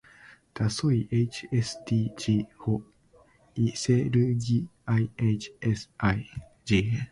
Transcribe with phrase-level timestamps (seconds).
[0.55, 2.81] だそい ｈｓｄｇ ほ；
[3.53, 7.09] いせるぎ ｌｈｓｇ